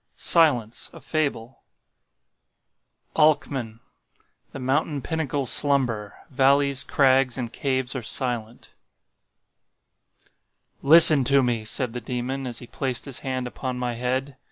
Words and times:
SILENCE—A 0.15 0.99
FABLE 0.99 1.59
"The 3.15 3.77
mountain 4.59 5.01
pinnacles 5.03 5.51
slumber; 5.51 6.15
valleys, 6.31 6.83
crags 6.83 7.37
and 7.37 7.53
caves 7.53 7.95
are 7.95 8.01
silent." 8.01 8.73
"Listen 10.81 11.23
to 11.25 11.43
me," 11.43 11.63
said 11.63 11.93
the 11.93 12.01
Demon 12.01 12.47
as 12.47 12.57
he 12.57 12.65
placed 12.65 13.05
his 13.05 13.19
hand 13.19 13.45
upon 13.45 13.77
my 13.77 13.93
head. 13.93 14.37